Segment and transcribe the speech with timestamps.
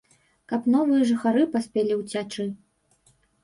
[0.53, 2.51] Каб новыя жыхары паспелі ўцячы.